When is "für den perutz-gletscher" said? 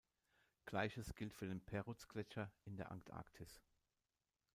1.31-2.51